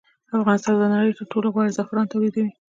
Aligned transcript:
افغانستان 0.39 0.73
د 0.79 0.83
نړۍ 0.93 1.11
تر 1.17 1.25
ټولو 1.31 1.47
غوره 1.53 1.75
زعفران 1.77 2.05
تولیدوي 2.11 2.49